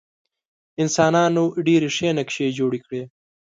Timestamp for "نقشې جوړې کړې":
2.17-3.01